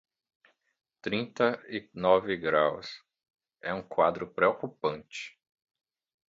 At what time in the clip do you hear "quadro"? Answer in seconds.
3.83-4.27